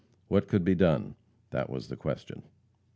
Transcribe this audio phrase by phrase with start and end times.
[0.29, 1.13] What could be done?
[1.51, 2.41] That was the question.